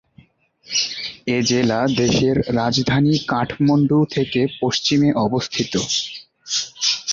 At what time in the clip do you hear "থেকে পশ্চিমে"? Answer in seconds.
4.15-5.09